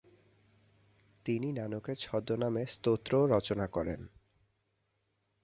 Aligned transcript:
তিনি 1.25 1.47
নানকের 1.51 1.97
ছদ্মনামে 1.97 2.63
স্তোত্রও 2.65 3.23
রচনা 3.27 3.67
করেন। 3.67 4.01